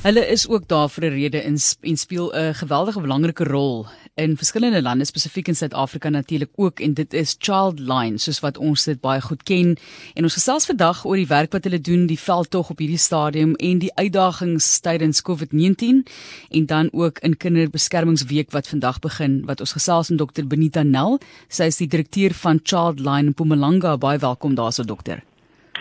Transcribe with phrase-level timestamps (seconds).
[0.00, 4.36] Hulle is ook daar vir 'n rede en en speel 'n geweldige belangrike rol in
[4.36, 9.00] verskillende lande spesifiek in Suid-Afrika natuurlik ook en dit is Childline soos wat ons dit
[9.00, 9.76] baie goed ken.
[10.14, 13.54] En ons gesels vandag oor die werk wat hulle doen die veldtog op hierdie stadium
[13.54, 16.04] en die uitdagings tydens COVID-19
[16.50, 21.20] en dan ook in kinderbeskermingsweek wat vandag begin wat ons gesels met dokter Benita Nel.
[21.48, 23.96] Sy is die direkteur van Childline in Mpumalanga.
[23.96, 25.22] Baie welkom daarso dokter.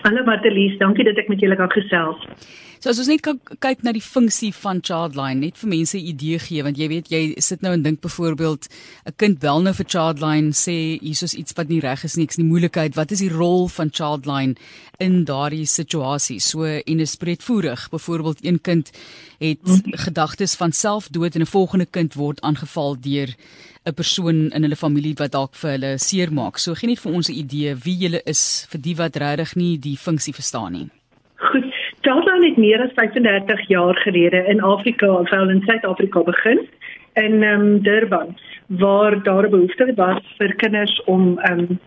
[0.01, 0.77] Hallo Martelies.
[0.77, 2.27] Dankie dat ek met julle kan gesels
[2.80, 3.25] So as ons net
[3.59, 7.09] kyk na die funksie van Childline, net vir mense 'n idee gee want jy weet
[7.12, 8.70] jy sit nou en dink byvoorbeeld
[9.05, 12.23] 'n kind bel nou vir Childline sê hier is iets wat nie reg is nie,
[12.23, 14.55] ek's nie moeilikheid, wat is die rol van Childline
[14.98, 16.39] in daardie situasie?
[16.39, 17.89] So en is breedvoerig.
[17.89, 18.91] Byvoorbeeld een kind
[19.39, 19.59] het
[20.08, 23.36] gedagtes van selfdood en 'n volgende kind word aangeval deur
[23.86, 26.58] 'n persoon in hulle familie wat dalk vir hulle seermaak.
[26.58, 29.77] So gee net vir ons 'n idee wie jy is vir die wat regtig nie
[29.77, 30.98] die funksie verstaan nie.
[32.39, 36.67] Charleston het meer as 35 jaar gelede in Afrika, veral in Suid-Afrika begin
[37.13, 41.80] in um, Durban waar daar 'n behoefte was vir kinders om um,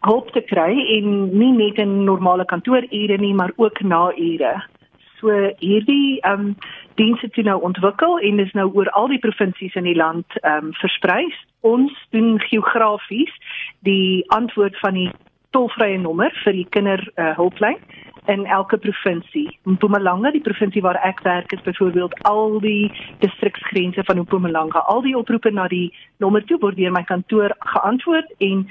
[0.00, 4.62] hulp te kry en nie net in normale kantoorure nie, maar ook na ure.
[5.20, 6.56] So hierdie ehm um,
[6.94, 10.64] dienste toe nou ontwikkel en is nou oor al die provinsies in die land ehm
[10.64, 11.34] um, versprei.
[11.60, 13.32] Ons doen geografies
[13.80, 15.10] die antwoord van die
[15.50, 17.78] tolvrye nommer vir die kinder uh, hulplyn
[18.26, 19.58] in elke provinsie.
[19.62, 24.78] Mpumalanga, die provinsie waar ek werk, is byvoorbeeld al die distriksgrense van Mpumalanga.
[24.78, 25.90] Al die oproepe na die
[26.22, 28.68] nommer toe word deur my kantoor geantwoord en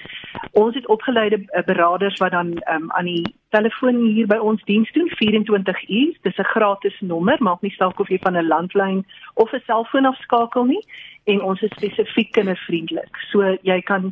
[0.51, 4.91] ons het opgeleide eh, beraders wat dan um, aan die telefoon hier by ons diens
[4.95, 6.15] doen 24 uur.
[6.23, 10.05] Dis 'n gratis nommer, maak nie saak of jy van 'n landlyn of 'n selfoon
[10.05, 10.83] afskakel nie
[11.25, 13.17] en ons is spesifiek kindervriendelik.
[13.31, 14.11] So jy kan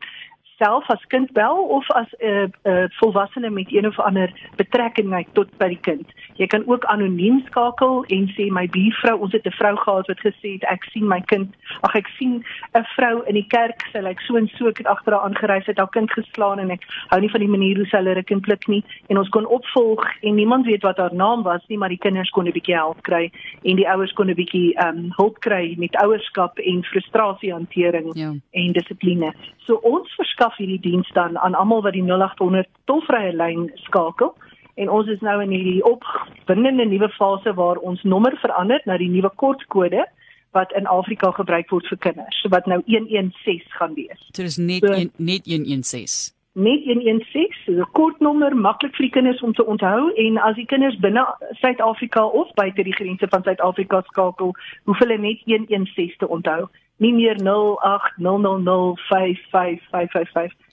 [0.60, 5.28] self as kind bel of as 'n uh, uh, volwassene met een of ander betrekking
[5.34, 6.08] tot by die kind.
[6.36, 10.20] Jy kan ook anoniem skakel en sê my buurvrou, ons het 'n vrou gehad wat
[10.20, 12.44] gesê het ek sien my kind, ag ek sien
[12.76, 15.60] 'n vrou in die kerk, sy lyk so en so ek het agter haar aangery,
[15.62, 18.24] sy het haar kind geslaan en ek hou nie van die manier hoe sy hulle
[18.24, 21.78] kind pluk nie en ons kon opvolg en niemand weet wat haar naam was nie,
[21.78, 23.32] maar die kinders kon 'n bietjie help kry
[23.64, 28.34] en die ouers kon 'n bietjie ehm um, hulp kry met ouerskap en frustrasiehantering ja.
[28.52, 29.34] en dissipline.
[29.66, 34.34] So ons verskaf verskaf hierdie diens dan aan almal wat die 0800 tolvrye lyn skakel
[34.76, 39.10] en ons is nou in hierdie opwindende nuwe fase waar ons nommer verander na die
[39.10, 40.06] nuwe kortkode
[40.54, 44.20] wat in Afrika gebruik word vir kinders wat nou 116 gaan wees.
[44.34, 46.34] So dis net so, een, net 116.
[46.54, 50.66] Net 116, so 'n kortnommer maklik vir die kinders om te onthou en as die
[50.66, 51.26] kinders binne
[51.62, 54.56] Suid-Afrika of buite die grense van Suid-Afrika skakel,
[54.86, 57.48] hoef hulle net 116 te onthou nie meer 0800055555.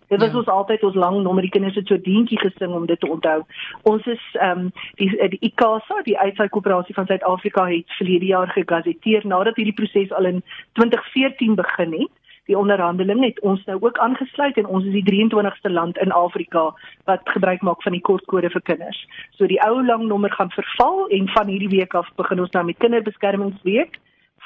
[0.08, 0.36] Dit was ja.
[0.36, 3.42] ons altyd ons lang nommer die kinders het so dientjie gesing om dit te onthou.
[3.82, 8.52] Ons is ehm um, die die ICASA, die Uitsaai Koöperasie van Suid-Afrika het verlede jaar
[8.54, 10.42] gegazetteer nadat hierdie proses al in
[10.78, 12.12] 2014 begin het.
[12.46, 16.70] Die onderhandeling het ons nou ook aangesluit en ons is die 23ste land in Afrika
[17.10, 19.02] wat gebruik maak van die kortkode vir kinders.
[19.34, 22.64] So die ou lang nommer gaan verval en van hierdie week af begin ons nou
[22.64, 23.98] met kinderbeskermingsweek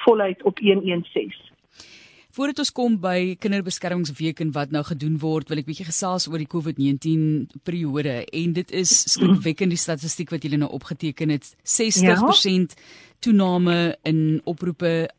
[0.07, 1.50] voluit op 116.
[2.37, 6.39] Voordat ons kom by kinderbeskermingsweek en wat nou gedoen word, wil ek bietjie gesels oor
[6.39, 11.49] die COVID-19 periode en dit is skrikwekkend die statistiek wat julle nou opgeteken het.
[11.67, 12.85] 60% ja?
[13.21, 15.11] toename in oproepe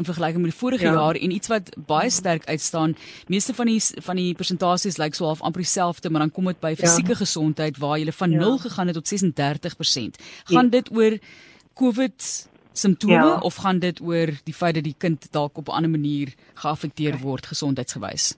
[0.00, 0.92] in vergelyking met die vorige ja.
[0.96, 2.94] jaar en iets wat baie sterk uitstaan.
[3.28, 6.60] Meeste van die van die persentasies lyk so half amper dieselfde, maar dan kom dit
[6.62, 6.80] by ja.
[6.84, 7.20] fisieke ja.
[7.22, 8.44] gesondheid waar jy van ja.
[8.46, 10.22] 0 gegaan het tot 36%.
[10.52, 10.76] Gaan ja.
[10.78, 11.18] dit oor
[11.74, 12.48] COVID
[12.80, 13.38] simptome ja.
[13.46, 17.18] of gaan dit oor die feit dat die kind dalk op 'n ander manier geaffekteer
[17.22, 18.34] word gesondheidsgewys?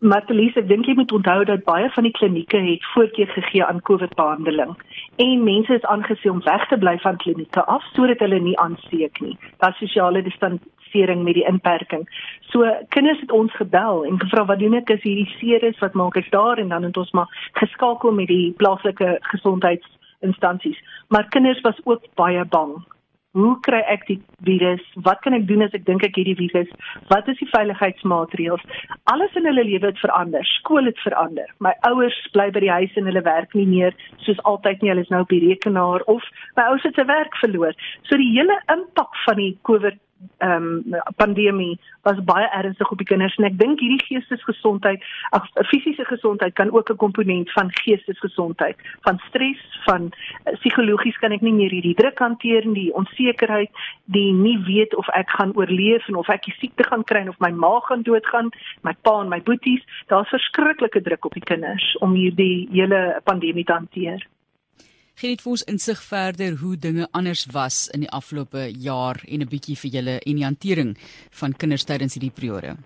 [0.00, 3.82] Martelies, ek dink jy moet onthou dat baie van die klinieke het voorkeur gegee aan
[3.84, 4.70] COVID-behandeling
[5.20, 9.20] en mense is aangesien om weg te bly van klinieke af sodat hulle nie aansteek
[9.20, 9.34] nie.
[9.60, 12.06] Daar sosiale distansering met die inperking.
[12.48, 12.64] So
[12.96, 16.16] kinders het ons gebel en gevra wat doen ek as hierdie seer is, wat maak
[16.16, 17.28] ek daar en dan het ons maar
[17.60, 20.80] geskakel met die plaaslike gesondheidsinstansies.
[21.12, 22.78] Maar kinders was ook baie bang
[23.38, 24.82] Hoe kry ek die virus?
[25.06, 26.70] Wat kan ek doen as ek dink ek het die virus?
[27.12, 28.64] Wat is die veiligheidsmaatreëls?
[29.12, 30.42] Alles in hulle lewe het verander.
[30.56, 31.46] Skool het verander.
[31.62, 33.94] My ouers bly by die huis en hulle werk nie meer
[34.26, 34.90] soos altyd nie.
[34.90, 36.26] Hulle is nou op die rekenaar of
[36.58, 37.78] my ouers het se werk verloor.
[38.10, 40.02] So die hele impak van die COVID
[40.38, 45.02] ehm um, pandemie was baie ernstig op die kinders en ek dink hierdie geestesgesondheid,
[45.36, 48.76] ag fisiese gesondheid kan ook 'n komponent van geestesgesondheid,
[49.06, 53.70] van stres, van uh, psigologies kan ek nie meer hierdie druk hanteer nie, die onsekerheid,
[54.04, 57.38] die nie weet of ek gaan oorleef en of ek die siekte gaan kry of
[57.38, 58.50] my ma gaan doodgaan,
[58.82, 63.64] my pa en my boeties, daar's verskriklike druk op die kinders om hierdie hele pandemie
[63.64, 64.26] te hanteer.
[65.14, 69.40] Gee net vir ons insig verder hoe dinge anders was in die afgelope jaar en
[69.40, 70.96] 'n bietjie vir julle en die hantering
[71.30, 72.76] van kinders tydens hierdie periode.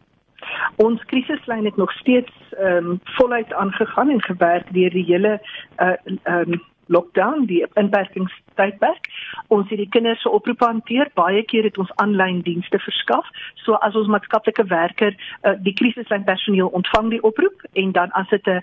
[0.76, 5.40] Ons krisislyn het nog steeds ehm um, voluit aangegaan en gewerk deur die hele
[5.78, 5.94] uh
[6.24, 9.08] ehm um, lockdown, die inperkingstydperk.
[9.46, 11.10] Ons het die kinders se oproepe hanteer.
[11.14, 13.28] Baie keer het ons aanlyn dienste verskaf.
[13.64, 18.28] So as ons maatskaplike werker uh, die krisislyn personeel ontvang die oproep en dan as
[18.28, 18.62] dit 'n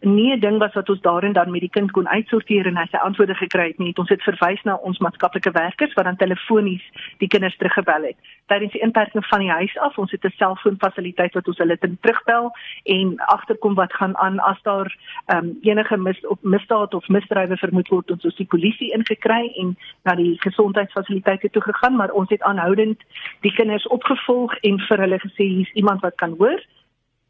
[0.00, 2.86] nie 'n ding was wat ons daarin dan met die kind kon uitsorteer en hy
[2.90, 3.96] sy antwoorde gekry het nie.
[3.96, 6.82] Ons het verwys na ons maatskaplike werkers wat dan telefonies
[7.18, 8.16] die kinders teruggebel het.
[8.46, 11.98] Tydens die inperking van die huis af, ons het 'n selfoonfasiliteit wat ons hulle ten
[12.00, 12.50] terugbel
[12.84, 14.96] en agterkom wat gaan aan as daar
[15.26, 19.76] um, enige mis op misdaad of misdrywe vermoed word, ons het die polisie ingekry en
[20.04, 23.02] na die gesondheidsfasiliteite toe gegaan, maar ons het aanhoudend
[23.40, 26.62] die kinders opgevolg en vir hulle gesê hier's iemand wat kan hoor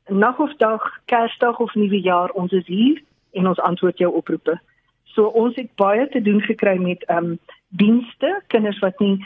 [0.09, 4.61] nag of dag, Kersdag of Nuwe Jaar, ons is hier en ons antwoord jou oproepe.
[5.05, 7.39] So ons het baie te doen gekry met ehm um,
[7.69, 9.19] dienste, kinders wat nie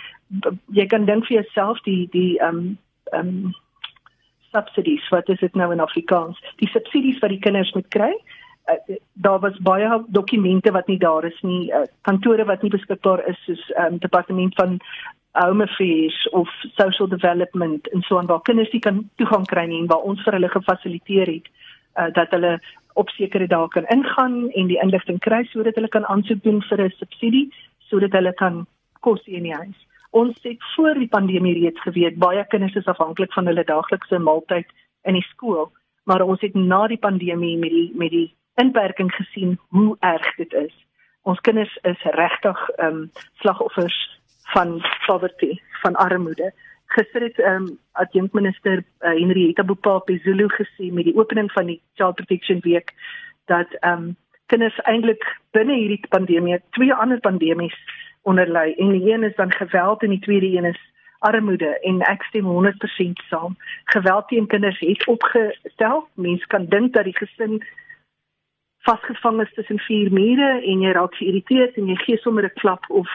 [0.74, 2.78] jy kan dink vir jouself die die ehm um,
[3.12, 3.52] ehm um,
[4.52, 6.40] subsidies, wat is dit nou in Afrikaans?
[6.60, 8.12] Die subsidies wat die kinders moet kry.
[8.70, 13.24] Uh, daar was baie dokumente wat nie daar is nie, uh, kantore wat nie beskikbaar
[13.28, 14.78] is soos ehm um, departement van
[15.32, 19.80] home affairs of social development en so aan waar kinders nie kan toegang kry nie
[19.80, 21.48] en waar ons vir hulle gefasiliteer het
[21.96, 22.58] uh, dat hulle
[23.00, 26.84] op sekere dae kan ingaan en die inligting kry sodat hulle kan aansoek doen vir
[26.84, 27.46] 'n subsidie
[27.88, 28.66] sodat hulle kan
[29.00, 29.78] kos in die huis.
[30.10, 34.68] Ons het voor die pandemie reeds geweet baie kinders is afhanklik van hulle daaglikse maaltyd
[35.04, 35.72] in die skool,
[36.04, 40.52] maar ons het na die pandemie met die met die inperking gesien hoe erg dit
[40.52, 40.74] is.
[41.22, 44.20] Ons kinders is regtig ehm um, slagoffers
[44.54, 46.52] van poverty, van armoede.
[46.86, 51.80] Gister het ehm um, adjunkminister uh, Henrietta Bopapi Zulu gesê met die opening van die
[51.94, 52.92] Child Protection Week
[53.44, 54.16] dat ehm um,
[54.46, 57.76] kinders eintlik binne hierdie pandemie twee ander pandemies
[58.22, 60.80] onderlei en die een is dan geweld en die tweede een is
[61.18, 63.56] armoede en ek stem 100% saam.
[63.84, 66.08] Geweld teen kinders het opgestel.
[66.14, 67.62] Mense kan dink dat die gesin
[68.82, 72.84] vasgevang is tussen vier mure en jy raak geïrriteerd en jy gee sommer 'n klap
[72.90, 73.08] of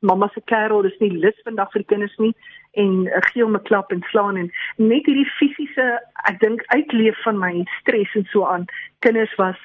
[0.00, 2.34] mamma se kerel dis nie lus vandag vir kinders nie
[2.72, 5.86] en uh, gee hom 'n klap en slaan en net hierdie fisiese
[6.28, 8.64] ek dink uitleef van my stres en so aan
[9.00, 9.60] kinders was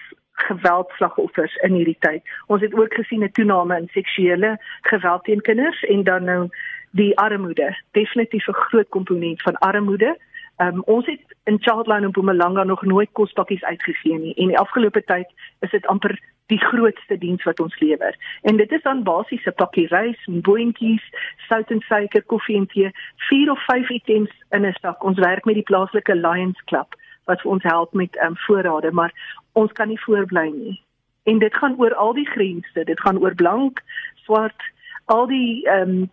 [0.48, 2.24] geweldslagoffers in hierdie tyd.
[2.48, 6.50] Ons het ook gesien 'n toename in seksuele geweld teen kinders en dan nou
[6.92, 10.18] die armoede, definitief 'n groot komponent van armoede.
[10.62, 15.02] Um, ons het in Childline in Mpumalanga nog nooit kospakkies uitgegee nie en die afgelope
[15.04, 15.30] tyd
[15.66, 16.14] is dit amper
[16.54, 18.18] die grootste diens wat ons lewer.
[18.42, 21.06] En dit is dan basies 'n pakkie rys, boontjies,
[21.48, 22.92] sout en suiker, koffie en tee,
[23.30, 25.04] vier of vyf items in 'n sak.
[25.04, 28.92] Ons werk met die plaaslike Lions Club wat vir ons help met ehm um, voorrade,
[28.92, 29.14] maar
[29.54, 30.82] ons kan nie voorbly nie.
[31.24, 32.84] En dit gaan oor al die grense.
[32.84, 33.82] Dit gaan oor blank,
[34.16, 34.62] swart,
[35.06, 36.10] al die ehm um,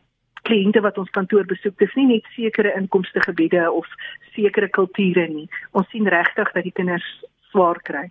[0.49, 1.77] kliënte wat ons kantoor besoek.
[1.81, 3.89] Dis nie net sekere inkomste gebiede of
[4.35, 5.49] sekere kulture nie.
[5.77, 7.07] Ons sien regtig dat die kinders
[7.51, 8.09] swaar kry.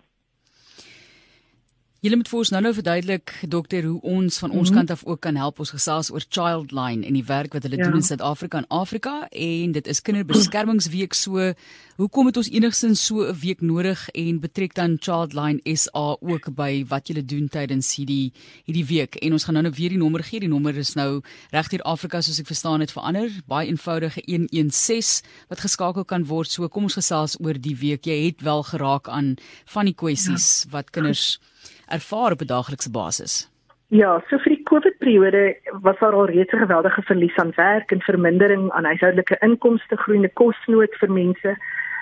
[1.98, 4.86] Julle moet vir ons nou-nou verduidelik dokter hoe ons van ons mm -hmm.
[4.86, 7.84] kant af ook kan help ons gesels oor Childline en die werk wat hulle ja.
[7.84, 11.52] doen in Suid-Afrika en Afrika en dit is kinderbeskermingsweek so
[11.96, 16.84] hoekom het ons enigsins so 'n week nodig en betrek dan Childline SA ook by
[16.88, 18.32] wat julle doen tydens hierdie
[18.64, 21.20] hierdie week en ons gaan nou-nou weer die nommer gee die nommer is nou
[21.50, 26.50] reg hier Afrika soos ek verstaan het verander baie eenvoudige 116 wat geskakel kan word
[26.50, 30.62] so kom ons gesels oor die week jy het wel geraak aan van die kwessies
[30.62, 30.70] ja.
[30.70, 31.40] wat kinders
[31.88, 33.50] ervaar op 'n daaglikse basis?
[33.90, 38.00] Ja, so vir die COVID-periode was daar al reeds 'n geweldige verlies aan werk en
[38.00, 41.56] vermindering aan huishoudelike inkomste, groeiende kosnood vir mense.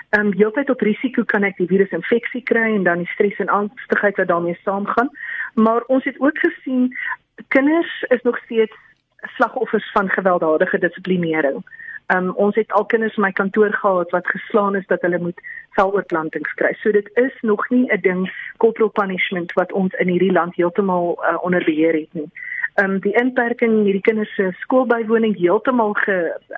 [0.09, 3.49] Ehm um, heeltyd op risiko kan ek die virusinfeksie kry en dan die stres en
[3.49, 5.09] angstigheid wat daarmee saamgaan.
[5.53, 6.97] Maar ons het ook gesien
[7.47, 8.75] kinders is nog steeds
[9.35, 11.63] slagoffers van gewelddadige dissiplinering.
[12.07, 15.41] Um, ons het al kinders in my kantoor gehad wat geslaan is dat hulle moet
[15.77, 16.73] veloorplantings kry.
[16.81, 18.21] So dit is nog nie 'n ding
[18.57, 22.29] corporal punishment wat ons in hierdie land heeltemal uh, onder beheer het nie.
[22.73, 26.17] Ehm um, die inperking hierdie kinders se skoolbywoning heeltemal ge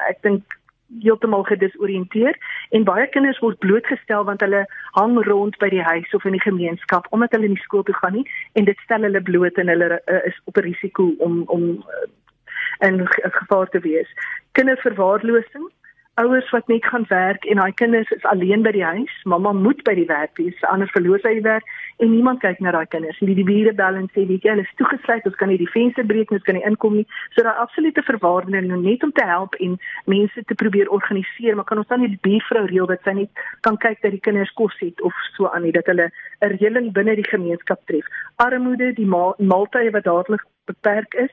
[0.09, 0.57] ek dink
[1.03, 2.38] heeltemal gedisoriënteer
[2.69, 4.65] en baie kinders word blootgestel want hulle
[4.97, 8.17] hang rond by die huis of in die gemeenskap omdat hulle nie skool toe gaan
[8.17, 11.69] nie en dit stel hulle bloot en hulle uh, is op 'n risiko om om
[11.69, 12.07] uh,
[12.79, 14.07] in gevaar te wees.
[14.51, 15.69] Kinderverwaarlosing,
[16.19, 19.79] ouers wat net gaan werk en daai kinders is alleen by die huis, mamma moet
[19.88, 21.67] by die werk wees, anders verloor sy die werk
[22.03, 23.35] en niemand kyk na daai kinders nie.
[23.38, 26.05] Die bure bel en sê, "Weet jy, hulle is toegesluit, ons kan nie die venster
[26.05, 29.55] breek nie, ons kan nie inkom nie." So daai absolute verwaardiging net om te help
[29.55, 33.11] en mense te probeer organiseer, maar kan ons dan nie die buurvrou reël dat sy
[33.11, 33.29] net
[33.61, 36.11] kan kyk dat die kinders kos het of so aan nie, dat hulle
[36.41, 38.05] 'n reëling binne die gemeenskap tref.
[38.35, 41.31] Armoede, die maaltye wat dadelik beperk is,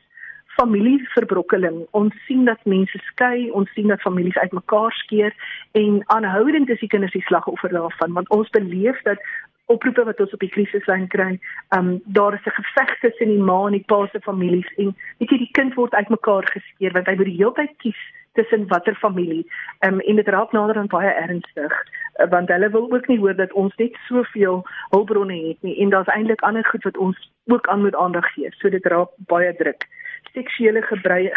[0.56, 1.86] familieverbrokkeling.
[1.90, 5.34] Ons sien dat mense skei, ons sien dat families uitmekaar skeer
[5.72, 9.20] en aanhoudend is die kinders die slagoffer daarvan want ons beleef dat
[9.66, 11.32] oproepe wat ons op die krisislyn kry,
[11.74, 14.94] ehm um, daar is 'n geveg tussen die ma en die pa se families en
[15.18, 18.68] weet jy die kind word uitmekaar geskeer want hy moet die hele tyd kies tussen
[18.68, 19.44] watter familie.
[19.80, 21.74] Ehm um, en dit raak nader aan baie ernstig
[22.20, 25.90] uh, want hulle wil ook nie hoor dat ons net soveel hulpbronne het nie en
[25.90, 28.50] daar's eintlik ander goed wat ons ook aan moet aandag gee.
[28.50, 29.86] So dit raak baie druk
[30.32, 30.82] seksuele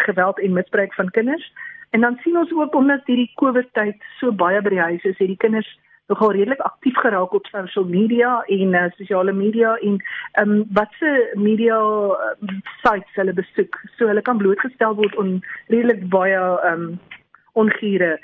[0.06, 1.52] geweld en misbruik van kinders.
[1.90, 5.18] En dan sien ons ook omdat hierdie COVID tyd so baie by die huis is,
[5.18, 5.70] het die kinders
[6.10, 9.98] nogal redelik aktief geraak op social media en uh, sosiale media en
[10.32, 13.78] ehm um, wat se media uh, sites hulle besoek.
[13.96, 16.98] So hulle kan blootgestel word aan redelik baie ehm um,
[17.52, 18.18] ongure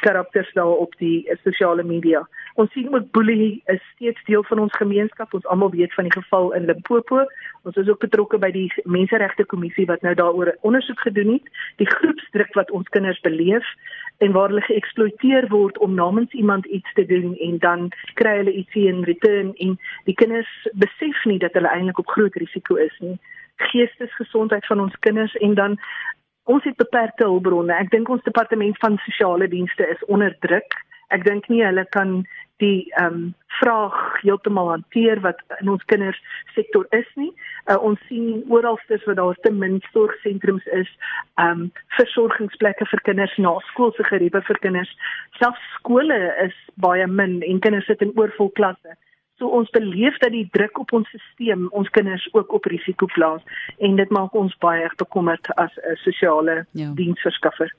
[0.00, 2.24] karakters daar op die sosiale media.
[2.54, 5.34] Ons sien ook boelie is steeds deel van ons gemeenskap.
[5.34, 7.24] Ons almal weet van die geval in Limpopo.
[7.62, 11.50] Ons is ook betrokke by die Menseregte Kommissie wat nou daaroor ondersoek gedoen het.
[11.76, 13.66] Die groepsdruk wat ons kinders beleef
[14.20, 17.88] en waar hulle geëksploiteer word om namens iemand iets te doen en dan
[18.20, 22.36] kry hulle iets in return en die kinders besef nie dat hulle eintlik op groot
[22.42, 23.16] risiko is nie.
[23.70, 25.78] Geestesgesondheid van ons kinders en dan
[26.52, 27.74] ons het beperkte hulpbronne.
[27.74, 30.76] Ek dink ons departement van sosiale dienste is onder druk.
[31.14, 32.20] Ek dink nie hulle kan
[32.60, 33.28] die ehm um,
[33.60, 36.20] vraag heeltemal hanteer wat in ons kinders
[36.54, 37.30] sektor is nie.
[37.66, 40.90] Uh, ons sien oralstes waar daar te min sorgsentrums is,
[41.42, 44.92] ehm um, versorgingsplekke vir kinders na skoolse geriewe vir kinders.
[45.40, 48.96] Selfs skole is baie min en kinders sit in oorvol klasse.
[49.40, 53.40] So ons beleef dat die druk op ons stelsel ons kinders ook op risiko plaas
[53.80, 56.92] en dit maak ons baie bekommerd as 'n sosiale ja.
[56.94, 57.72] diensverskaffer.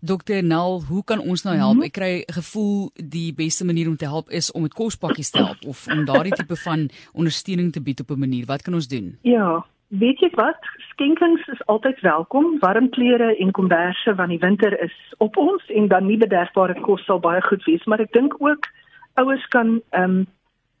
[0.00, 1.76] Dokter Nel, hoe kan ons nou help?
[1.76, 1.84] Mhm.
[1.84, 5.60] Ek kry gevoel die beste manier om te help is om met kospakkies te help
[5.66, 8.46] of om daardie tipe van ondersteuning te bied op 'n manier.
[8.46, 9.18] Wat kan ons doen?
[9.20, 10.60] Ja, weet jy wat?
[10.90, 12.58] Skenkings is altyd welkom.
[12.58, 17.04] Warm klere en komberse want die winter is op ons en dan nie bederfbare kos
[17.04, 18.64] sal baie goed wees, maar ek dink ook
[19.14, 20.26] ouers kan ehm um,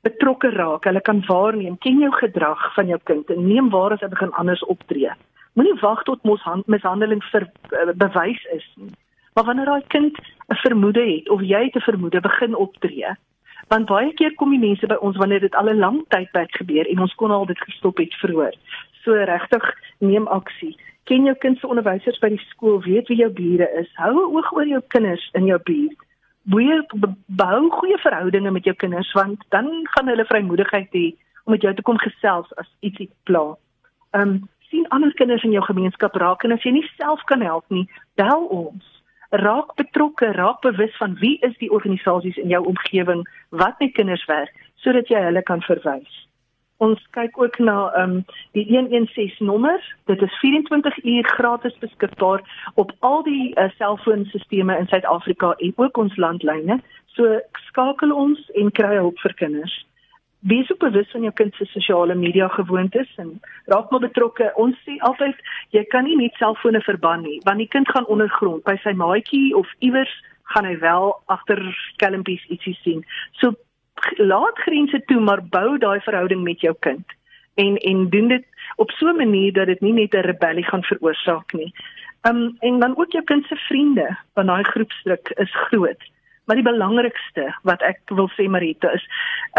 [0.04, 0.84] betrokke raak.
[0.84, 4.32] Hulle kan waarneem ken jou gedrag van jou kind en neem waar as hy begin
[4.40, 5.12] anders optree.
[5.54, 8.92] Moenie wag tot mos mishandeling vir uh, bewys is nie.
[9.34, 10.18] Maar wanneer daai kind
[10.48, 13.10] 'n vermoede het of jy het 'n vermoede begin optree,
[13.68, 16.86] want baie keer kom die mense by ons wanneer dit al 'n lang tydperk gebeur
[16.86, 18.54] en ons kon al dit gestop het vroeër.
[19.04, 19.64] So regtig
[19.98, 20.76] neem aksie.
[21.04, 23.90] Ken jou kind se onderwysers by die skool, weet wie jou bure is.
[23.94, 25.98] Hou 'n oog oor jou kinders in jou buurt.
[26.44, 26.82] Boeie
[27.26, 31.06] bou goeie verhoudinge met jou kinders want dan gaan hulle vrymoedigheid hê
[31.44, 33.54] om met jou te kom gesels as ietsie pla.
[34.12, 34.42] Ehm um,
[34.74, 37.84] sien ander kinders in jou gemeenskap raak en as jy nie self kan help nie,
[38.18, 38.84] bel ons
[39.30, 44.24] raak betrokke, raak bewus van wie is die organisasies in jou omgewing wat met kinders
[44.30, 46.23] werk sodat jy hulle kan verwys.
[46.82, 49.94] Ons kyk ook na ehm um, die 116 nommer.
[50.10, 52.42] Dit is 24 uur gratis beskikbaar
[52.74, 56.80] op al die uh, selfoonstelsels in Suid-Afrika en ook ons landlyne.
[57.06, 59.84] So skakel ons en kry hulp vir kinders
[60.44, 64.50] wees ook bewus van jou kind se sosiale media gewoontes en raak maar betrokke.
[64.60, 65.38] Ons sê altyd
[65.72, 69.54] jy kan nie net selfone verban nie, want die kind gaan ondergrond by sy maatjie
[69.56, 70.12] of iewers
[70.52, 71.62] gaan hy wel agter
[71.94, 73.00] skelmpies ietsie sien.
[73.40, 73.54] So
[74.16, 77.04] laat grense toe, maar bou daai verhouding met jou kind.
[77.54, 78.44] En en doen dit
[78.76, 81.74] op so 'n manier dat dit nie net 'n rebellie gaan veroorsaak nie.
[82.22, 86.02] Um en dan ook jou kind se vriende, want daai groepsdruk is groot.
[86.44, 89.04] Maar die belangrikste wat ek wil sê Marita is,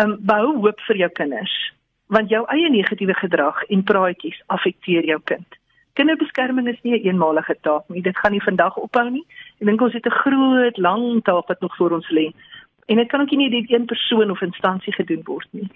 [0.02, 1.74] um, bou hoop vir jou kinders,
[2.08, 5.48] want jou eie negatiewe gedrag en praatjies affekteer jou kind.
[5.94, 8.02] Kinderbeskerming is nie 'n een eenmalige taak nie.
[8.02, 9.26] Dit gaan nie vandag ophou nie.
[9.62, 12.34] Ek dink ons het 'n groot, lang taak wat nog voor ons lê.
[12.86, 15.70] En dit kan ook nie net een persoon of instansie gedoen word nie.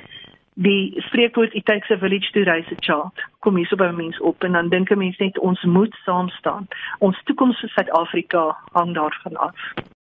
[0.54, 3.14] Die spreekwoord it takes a village to raise a child.
[3.40, 6.30] Kom hier so by mense op en dan dink 'n mens net ons moet saam
[6.30, 6.68] staan.
[7.00, 9.56] Ons toekoms vir Suid-Afrika hang daarvan af.